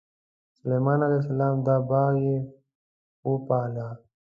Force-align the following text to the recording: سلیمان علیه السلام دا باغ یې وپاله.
سلیمان 0.59 0.99
علیه 1.07 1.21
السلام 1.23 1.55
دا 1.67 1.75
باغ 1.89 2.13
یې 2.25 2.37
وپاله. 3.29 3.87